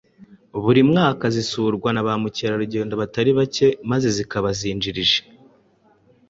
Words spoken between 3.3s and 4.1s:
bake maze